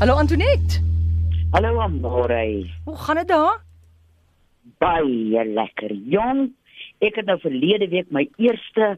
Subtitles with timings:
[0.00, 0.78] Hallo Antoinette.
[1.50, 2.70] Hallo Amore.
[2.84, 3.56] Hoe gaan dit daar?
[4.78, 5.90] Baie lekker.
[5.92, 6.52] Jong,
[7.02, 8.92] ek het nou verlede week my eerste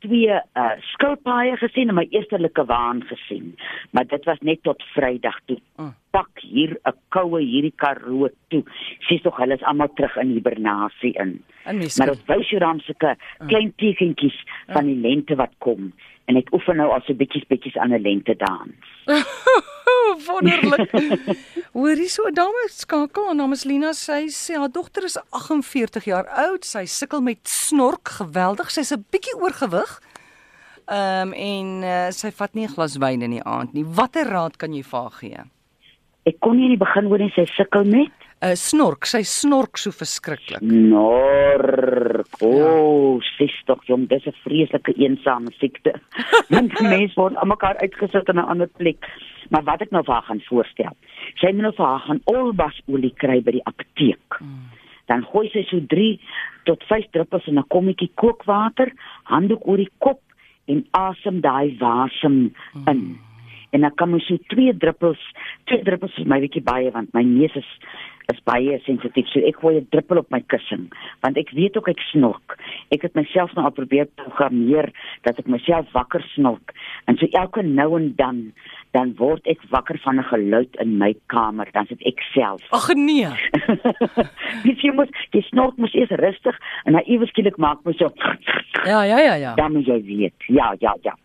[0.00, 3.58] twee uh skilpaaie gesien en my eerste likkewaan gesien.
[3.92, 5.58] Maar dit was net tot Vrydag toe.
[5.76, 5.92] Mm.
[6.18, 8.64] Pak hier 'n koue hierdie Karoo toe.
[9.06, 11.38] Sies tog hulle is almal terug in hibernasie in.
[11.64, 13.14] Maar dit wys jou dan sulke
[13.46, 14.38] klein tekentjies
[14.74, 15.92] van die lente wat kom.
[16.26, 18.74] En ek oefen nou al so bietjies bietjies aan 'n lente dans.
[20.28, 20.90] wonderlik.
[21.72, 23.92] Hoorie so 'n dame skakel, haar naam is Lina.
[23.92, 26.64] Sy sê haar dogter is 48 jaar oud.
[26.64, 28.70] Sy sukkel met snork geweldig.
[28.70, 30.02] Sy's 'n bietjie oorgewig.
[30.88, 33.84] Ehm um, en uh, sy vat nie 'n glas wyn in die aand nie.
[33.84, 35.57] Watter raad kan jy vir haar gee?
[36.28, 39.24] Ek kon nie in die begin hoor en sy sukkel met 'n uh, Snork, sy
[39.26, 40.62] snork so verskriklik.
[40.62, 42.22] Nor.
[42.38, 45.96] O, oh, sis tog jong, dis 'n vreeslike eensame siekte.
[46.52, 49.08] Want mense word almekaar uitgesit in 'n ander plek.
[49.50, 50.94] Maar wat ek nou vir haar gaan voorstel.
[51.40, 54.38] Sy moet nou vir haar gaan olbasolie kry by die apteek.
[54.38, 54.70] Mm.
[55.08, 56.20] Dan gooi sy so 3
[56.64, 58.92] tot 5 druppels in 'n kommetjie kookwater,
[59.24, 60.20] handdoek oor die kop
[60.68, 62.54] en asem daai wasem
[62.86, 63.00] in.
[63.02, 63.27] Mm.
[63.70, 65.20] En dan kan mens so 2 druppels,
[65.64, 67.68] 2 druppels is my bietjie baie want my neus is
[68.28, 69.28] is baie sensitief.
[69.32, 70.88] So ek gooi 'n druppel op my kussing
[71.22, 72.58] want ek weet ook ek snork.
[72.92, 76.74] Ek het myself nou al probeer programmeer dat ek myself wakker snork.
[77.06, 78.52] En so elke nou en dan
[78.92, 82.62] dan word ek wakker van 'n geluid in my kamer, dan sit ek self.
[82.70, 83.28] Ag nee.
[84.64, 88.12] Dis jy moet jy snork mos eers rustig en dan iewers skielik maak mos so
[88.84, 89.54] Ja, ja, ja, ja.
[89.54, 90.34] dan moet jy weet.
[90.46, 91.16] Ja, ja, ja.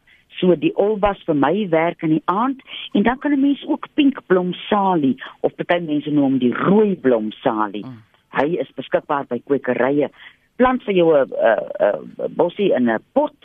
[0.43, 2.59] So die olbas vir my werk in die aand
[2.91, 6.95] en dan kan 'n mens ook pinkblom salie of party mense noem hom die rooi
[6.95, 7.85] blom salie.
[7.85, 8.01] Mm.
[8.35, 10.09] Hy is beskikbaar by kwekerye.
[10.55, 13.35] Plant vir jou 'n uh, uh, bossie in 'n pot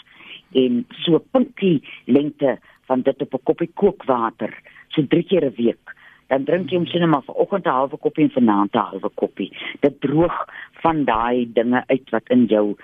[0.54, 4.52] en so pinkie lengte van dit op 'n koppie kookwater
[4.88, 5.94] so drie keer 'n week.
[6.28, 9.52] Dan drink jy hom sien maar vanoggend 'n halwe koppie en vanaand 'n halwe koppie.
[9.80, 10.46] Dit droog
[10.82, 12.76] van daai dinge uit wat in jou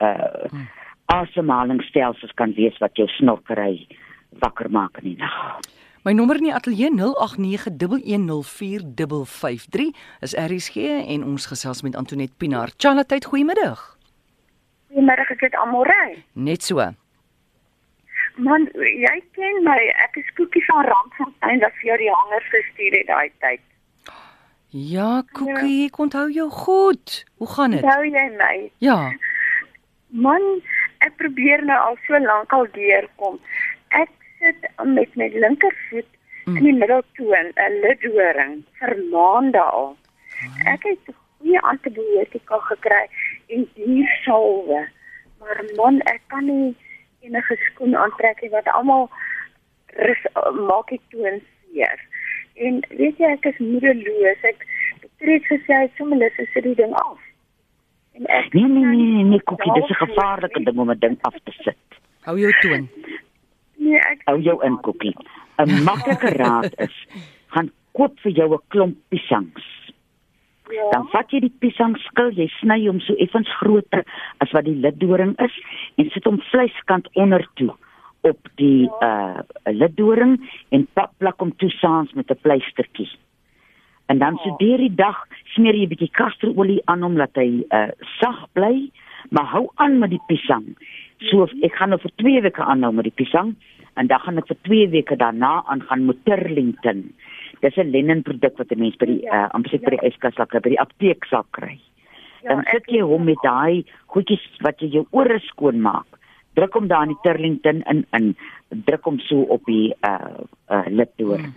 [0.00, 3.86] uh mm asemhalingsstelsels kan wees wat jou snorkery
[4.42, 5.60] wakker maak in die nag.
[6.04, 6.96] My nommer in die ateljee 0891104553
[10.20, 10.76] is RSG
[11.08, 12.70] en ons gesels met Antoinette Pinaar.
[12.76, 13.96] Charlotte, goeiemiddag.
[14.92, 16.24] Goeiemiddag, ek het almal ry.
[16.32, 16.76] Net so.
[18.36, 19.78] Man, jy ken my.
[20.04, 23.64] Ek is Koekie van Randfontein wat vir jou die hangers gestuur het daai tyd.
[24.74, 27.24] Ja, Koekie, ek onthou jou goed.
[27.38, 27.84] Hoe gaan dit?
[27.84, 28.56] Onthou jy my?
[28.82, 28.98] Ja.
[30.10, 30.42] Man,
[31.06, 33.40] ek probeer nou al so lank al deurkom.
[34.02, 34.10] Ek
[34.40, 36.08] sit met my linkervoet
[36.46, 36.56] mm.
[36.56, 39.94] in die middeltoon, 'n lidhoring vir maande al.
[40.72, 43.04] Ek het goeie antibiotika gekry
[43.46, 44.86] en diersalwe.
[45.40, 46.74] Maar man, ek kan nie
[47.20, 49.08] enige skoen aantrek nie wat almal
[50.68, 52.00] maak ek toon seer.
[52.54, 54.48] En weet jy ek is moedeloos.
[54.50, 54.66] Ek
[55.24, 57.20] het gesê hy sommer lus is die ding af.
[58.14, 61.16] En ek nee nee nee nee, nee Koekie, dis 'n gevaarlike ding om 'n ding
[61.20, 61.98] af te sit.
[62.22, 62.88] Hou jou toon.
[63.76, 65.16] Nee, ek Hou jou in Koekie.
[65.58, 67.06] 'n Maklike raad is:
[67.46, 69.66] gaan koop vir jou 'n klomp piesangs.
[70.70, 70.90] ja.
[70.90, 74.04] Dan vat jy die piesangskil, jy sny hom so effens groter
[74.38, 75.56] as wat die liddoring is
[75.96, 77.74] en sit hom vleiskant onder toe
[78.24, 80.38] op die uh liddoring
[80.70, 83.10] en pap plak hom toe saans met 'n pleistertjie.
[84.06, 85.16] En dan so deur die dag
[85.54, 87.88] smeer jy 'n bietjie kasterolie aan hom dat hy uh
[88.20, 88.90] sag bly,
[89.30, 90.76] maar hou aan met die piesang.
[91.30, 93.54] So ek gaan nou vir 2 weke aanhou met die piesang
[93.96, 97.12] en dan gaan ek vir 2 weke daarna aangaan met Turlington.
[97.60, 100.60] Dis 'n lennenproduk wat 'n mens by die uh amper by die yskas sal kry,
[100.60, 101.78] by die apteek sal kry.
[102.44, 106.06] Dan Ja, sit ek- jy hom met daai goedjies wat jy jou ore skoon maak.
[106.54, 108.36] Druk hom daar in die Turlington in in
[108.84, 111.38] druk hom so op die uh uh liddoor.
[111.38, 111.54] Hmm.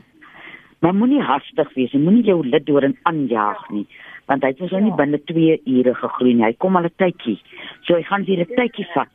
[0.79, 3.85] Maar moenie hastig wees, jy moenie jou liddoring aanjaag nie,
[4.29, 6.45] want hy het mos nou nie binne 2 ure gegroei nie.
[6.45, 7.39] Hy kom al 'n tydjie.
[7.88, 9.09] So hy gaan weer 'n tydjie vat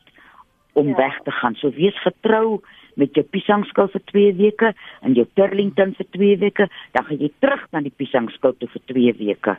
[0.73, 0.95] om Ja.
[0.95, 1.55] weg te gaan.
[1.55, 2.61] So wees getrou
[2.95, 7.31] met jou piesangskil vir 2 weke en jou Turlington vir 2 weke, dan gaan jy
[7.39, 9.57] terug na die piesangskil toe vir 2 weke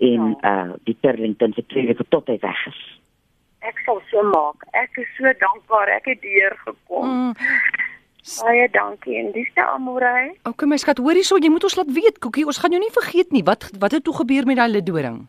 [0.00, 3.00] en uh die Turlington vir 2 weke tot hy weg is.
[3.64, 4.56] ek sal so maak.
[4.74, 7.08] Ek is so dankbaar ek het deur gekom.
[7.08, 7.32] Mm.
[8.40, 10.30] Baie dankie en dis te almorai.
[10.48, 12.92] Okay, my skat, hoorie so, jy moet ons laat weet, Koekie, ons gaan jou nie
[12.94, 13.42] vergeet nie.
[13.44, 15.26] Wat wat het toe gebeur met daai liddoring?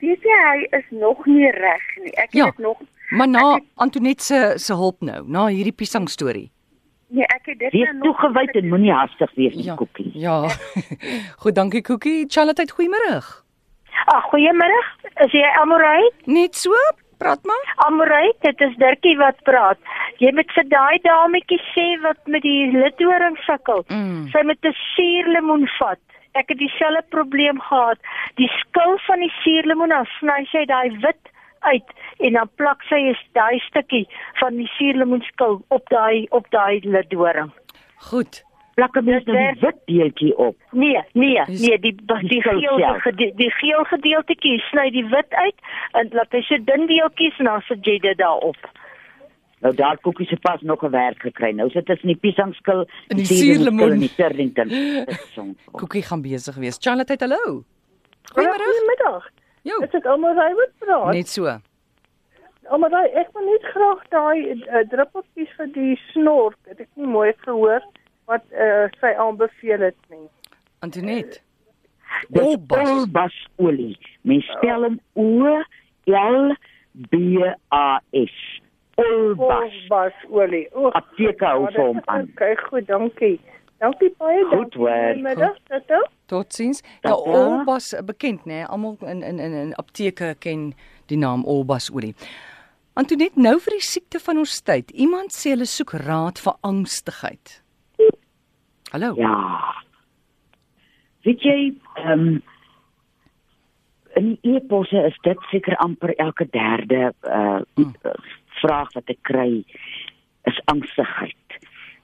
[0.00, 2.12] Weet jy hy is nog nie reg nie.
[2.14, 2.44] Ek het Ja.
[2.44, 2.78] dit nog
[3.10, 6.50] Maar na het- Antoinette se se hulp nou, na hierdie piesang storie.
[7.10, 9.74] nee, ek het dit Wees nou nog toegewyd en moenie hastig wees met Ja.
[9.74, 10.10] koekie.
[10.14, 10.48] Ja.
[11.42, 12.24] Goed, dankie Koekie.
[12.28, 13.20] Charlotte, goeiemôre.
[14.06, 14.80] Ag, goeiemôre.
[15.24, 16.10] Is jy almorai?
[16.26, 16.70] Net so?
[17.18, 17.74] Praat maar.
[17.86, 19.78] Amorey, dit is Dirkie wat praat.
[20.22, 23.84] Jy moet vir daai dametjie sê wat met die lidhoring sukkel.
[23.88, 24.28] Mm.
[24.32, 26.00] Sy moet 'n suurlemoen vat.
[26.34, 27.98] Ek het dieselfde probleem gehad.
[28.34, 31.30] Die skil van die suurlemoen, dan sny sy daai wit
[31.64, 31.88] uit
[32.18, 34.06] en dan plak sy is daai stukkie
[34.40, 37.52] van die suurlemoenskil op daai op daai lidhoring.
[38.10, 38.44] Goed.
[38.74, 40.56] Plak 'n mens nou die Dit wit deeltjie op.
[40.70, 41.94] Nee, nee, nee, die
[42.28, 43.02] die, geel self.
[43.02, 45.54] gede, die geel gedeeltjie sny die wit uit
[45.92, 48.56] en laat hy so dun deeltjies en dan sit jy dit daarop.
[49.64, 51.50] Nou daar koekie se pas nog 'n werk gekry.
[51.52, 53.92] Nou sit dit in die piesangskil, In die suurlemoen.
[53.92, 54.68] en die Turlington.
[55.06, 55.46] Dit is so.
[55.72, 56.76] Koekie gaan besig wees.
[56.80, 57.64] Charlotte, hallo.
[58.34, 58.64] Goeiemôre.
[58.64, 59.30] Goeiemiddag.
[59.62, 59.78] Jo.
[59.78, 61.12] Is dit almal reg wat praat?
[61.14, 61.44] Net so.
[62.68, 66.56] Almal ek wil net graag daai uh, druppeltjies vir die snork.
[66.68, 67.80] Het ek nie mooi gehoor
[68.30, 70.28] wat uh, sy aanbeveel het nie.
[70.84, 71.40] Antoinette.
[72.30, 73.96] Olbasolie.
[74.22, 75.56] Mens spel hom O
[76.10, 76.54] L
[77.10, 77.14] B
[77.74, 78.36] A S.
[79.00, 79.74] Olbas.
[79.90, 80.68] Olbasolie.
[80.72, 82.28] O, Apteke hou vir hom aan.
[82.36, 83.40] Okay, goed, dankie.
[83.82, 84.44] Dankie baie.
[84.52, 84.76] Goed.
[84.78, 86.00] Goeiemiddag, Tata.
[86.30, 86.82] Totsiens.
[87.02, 87.16] Ja.
[87.16, 88.62] Olbas eh, bekend, né?
[88.70, 90.72] Almal in in in in apteke ken
[91.10, 92.14] die naam Olbas olie.
[92.94, 94.92] Antoinette, nou vir die siekte van ons tyd.
[94.94, 97.58] Iemand sê hulle soek raad vir angstigheid.
[98.94, 99.14] Hallo.
[99.18, 99.74] Ja.
[101.26, 102.42] Weet jy, ehm um,
[104.14, 107.90] in die e-posse is dit seker amper elke derde uh Mm.
[108.60, 109.64] vraag wat ek kry
[110.46, 111.56] is angstigheid.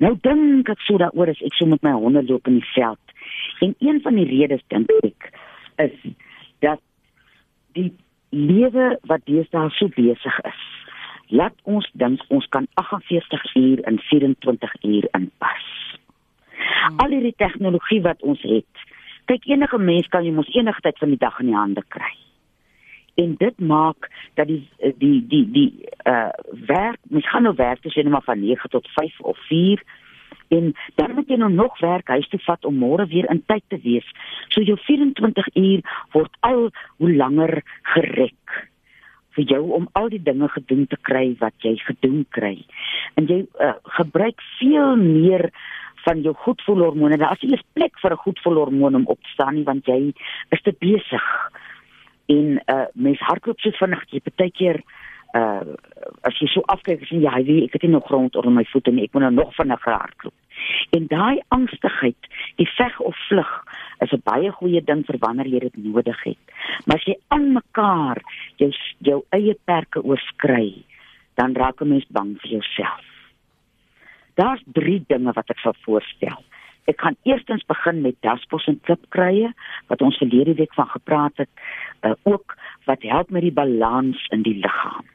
[0.02, 3.14] Nou dink ek so daaroor as ek so met my honde loop in die veld.
[3.60, 5.30] En een van die redes dink ek
[5.86, 5.94] is
[6.58, 6.82] dat
[7.78, 7.94] die
[8.30, 10.66] lewe wat deesdae so besig is.
[11.28, 15.70] Laat ons dink ons kan 48 uur in 24 uur inpas.
[16.96, 18.88] Al hierdie tegnologie wat ons het.
[19.30, 22.12] Kyk enige mens kan jy mos enige tyd van die dag in die hande kry.
[23.20, 24.08] En dit maak
[24.38, 24.62] dat die
[24.98, 25.70] die die die
[26.08, 26.30] uh
[26.66, 29.82] werk, mens gaan nou werk tussen maar van 9 tot 5 of 4
[30.50, 33.62] en dan moet jy nou nog werk huis toe vat om môre weer in tyd
[33.68, 34.06] te wees.
[34.48, 35.82] So jou 24 uur
[36.14, 37.60] word al hoe langer
[37.94, 38.56] gerek
[39.38, 42.56] vir jou om al die dinge gedoen te kry wat jy gedoen kry.
[43.14, 45.50] En jy uh, gebruik veel meer
[46.04, 47.16] van jou goedvoelhormone.
[47.16, 50.12] Daar is nie eens plek vir 'n goedvoelhormoon om op te staan nie want jy
[50.48, 51.26] is te besig.
[52.26, 54.82] En uh mens hardloop so vinnig jy partykeer
[55.34, 55.74] uh
[56.22, 58.90] as jy so afkyk sien jy hy ek het nie nog grond onder my voete
[58.90, 60.34] nie ek moet nou nog vinniger hardloop.
[60.90, 63.52] En daai angstigheid, die veg of vlug
[64.04, 66.44] is 'n baie goeie ding vir wanneer jy dit nodig het.
[66.86, 68.22] Maar as jy aan mekaar
[68.56, 70.84] jou jou eie perke oorskry,
[71.34, 73.09] dan raak 'n mens bang vir jouself.
[74.34, 76.38] Daar's 3 dinge wat ek sal voorstel.
[76.90, 79.52] Ek gaan eerstens begin met daspos en klipkruie
[79.92, 81.50] wat ons verlede week van gepraat het,
[82.02, 82.56] uh, ook
[82.88, 85.06] wat help met die balans in die liggaam.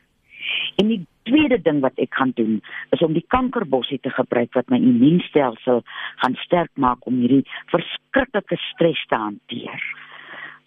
[0.80, 2.60] En die tweede ding wat ek gaan doen
[2.96, 5.82] is om die kankerbossie te gebruik wat my immuunstelsel
[6.22, 9.90] gaan sterk maak om hierdie verskriklike stres te hanteer.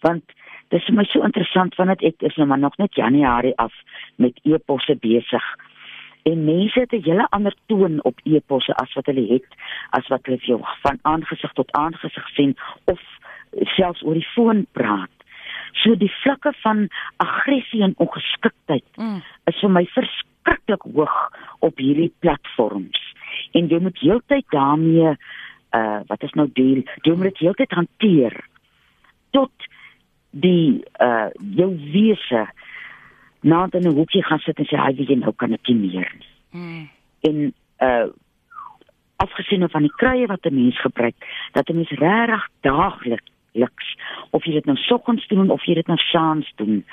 [0.05, 0.35] Want
[0.73, 3.73] dis vir my so interessant want ek is nou maar nog net Januarie af
[4.17, 5.45] met e-posse besig.
[6.23, 9.47] En mense het 'n hele ander toon op e-posse as wat hulle het
[9.89, 12.99] as wat hulle vir jou van aangesig tot aangesig sien of
[13.51, 15.09] selfs oor die foon praat.
[15.73, 16.87] So die vlakke van
[17.17, 19.21] aggressie en ongeskiktheid Mm.
[19.45, 23.13] is vir my verskriklik hoog op hierdie platforms.
[23.51, 25.15] En jy moet heeltyd daarmee
[25.71, 26.83] uh wat is nou deel?
[27.01, 28.45] Jy moet dit heeltyd hanteer
[29.31, 29.51] tot
[30.31, 32.47] die uh jou wese
[33.41, 35.75] na in 'n hoekie gaan sit en sê hy weet jy nou kan ek nie
[35.75, 36.33] meer nie.
[36.51, 36.89] Mm.
[37.21, 38.07] En uh
[39.19, 41.15] afgesien van die kruie wat 'n mens gebruik,
[41.51, 43.95] dat 'n mens regtig daagliks liks
[44.31, 46.83] of jy dit nou soggens doen of jy dit nou saans doen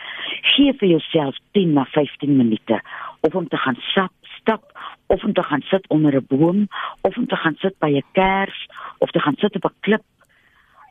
[0.55, 2.81] gee vir jouself 10 na 15 minute
[3.21, 4.73] of om te gaan stap stap
[5.13, 6.69] of om te gaan sit onder 'n boom
[7.03, 10.05] of om te gaan sit by 'n kers of te gaan sit op 'n klip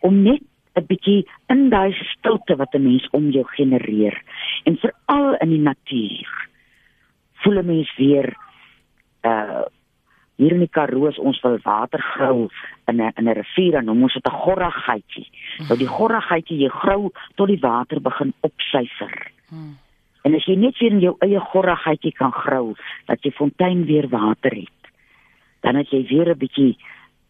[0.02, 0.42] om net
[0.76, 4.22] 'n bietjie in daai stilte wat 'n mens om jou genereer
[4.64, 6.50] en veral in die natuur
[7.44, 8.36] voel 'n mens weer
[9.24, 9.64] uh
[10.36, 12.50] hier in die Karoo is ons wil water grou
[12.88, 15.30] in 'n in 'n rivier en noem ons dit 'n gorragheidjie.
[15.68, 19.32] Nou die gorragheidjie jy grou tot die water begin opsyfer.
[19.50, 19.78] Hmm.
[20.24, 24.08] En as jy net weer in jou eie gorragheidjie kan grou, dat jy fontein weer
[24.10, 24.92] water het,
[25.62, 26.78] dan het jy weer 'n bietjie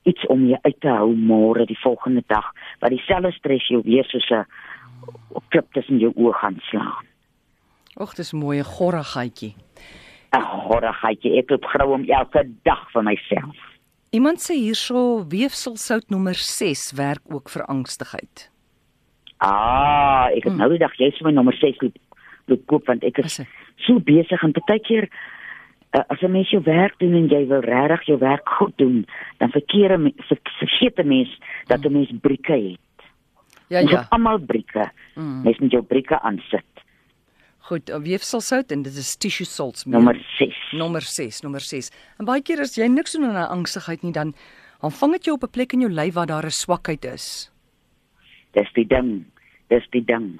[0.05, 2.45] iets om jou uit te hou môre die volgende dag,
[2.81, 4.45] wat dieselfde stres jou weer soos 'n
[5.49, 7.05] klip tussen jou oë gaan slaan.
[7.97, 9.55] Och, dis 'n mooi gorrigheidjie.
[10.33, 13.55] 'n Gorragheidjie, ek loop grou om elke dag vir myself.
[14.11, 18.49] Iemand sê hierso weefselsout nommer 6 werk ook vir angstigheid.
[19.39, 20.57] Ah, ek het Mm.
[20.57, 21.97] nou die dag jy sê my nommer 6 loop
[22.47, 23.41] loop koop want ek Is
[23.77, 25.09] so besig en partykeer
[25.95, 29.05] uh, as 'n mens jou werk doen en jy wil regtig jou werk goed doen,
[29.37, 32.79] dan verkeer 'n ver- vergeet 'n mens dat 'n mens brieke het.
[33.69, 33.97] Ja Ons ja.
[33.99, 34.91] het almal brieke.
[35.15, 35.41] Mm.
[35.43, 36.63] Mens moet jou brieke aansit.
[37.57, 39.85] Goed, uh, weefselsout en dit is tissue salts.
[39.85, 39.97] meel.
[39.99, 40.55] Nommer 6.
[40.71, 41.91] nommer 6, nommer 6.
[42.19, 44.33] En baie keer as jy niks doen aan 'n angsigheid nie, dan
[44.81, 47.51] dan vang dit jou op 'n plek in jou lyf waar daar 'n swakheid is.
[48.51, 49.25] Dis die ding.
[49.69, 50.39] Dis die ding.